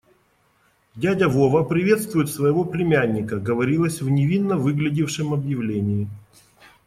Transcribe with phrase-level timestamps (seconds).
[0.95, 6.09] «Дядя Вова приветствует своего племянника»,- говорилось в невинно выглядевшем объявлении.